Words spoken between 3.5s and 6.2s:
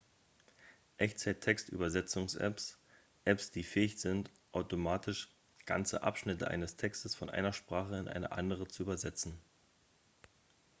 die fähig sind automatisch ganze